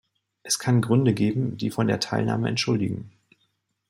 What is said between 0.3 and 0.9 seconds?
Es kann